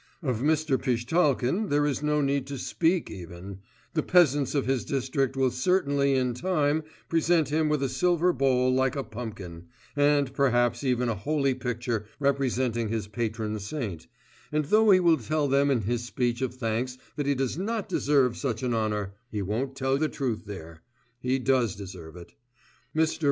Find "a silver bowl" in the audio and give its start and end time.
7.83-8.73